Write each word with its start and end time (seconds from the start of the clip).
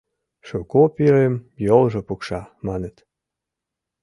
—ШукоПирым 0.47 1.35
йолжо 1.67 2.01
пукша, 2.07 2.41
маныт. 2.65 2.95